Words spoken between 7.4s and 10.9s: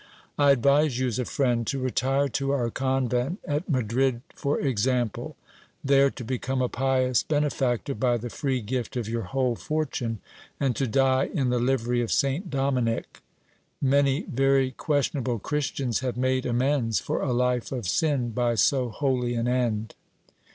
factor by the free gift of your whole fortune, and to